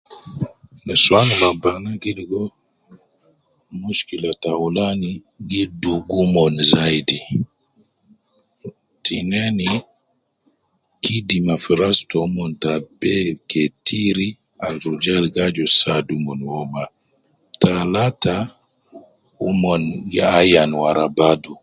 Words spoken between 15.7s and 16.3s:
saadu